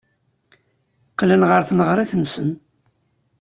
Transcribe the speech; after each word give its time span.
Qqlen 1.11 1.43
ɣer 1.49 1.61
tneɣrit-nsen. 1.69 2.49